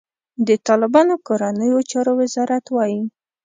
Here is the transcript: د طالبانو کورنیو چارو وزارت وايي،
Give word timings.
د 0.47 0.49
طالبانو 0.67 1.13
کورنیو 1.27 1.79
چارو 1.91 2.11
وزارت 2.21 2.65
وايي، 2.71 3.01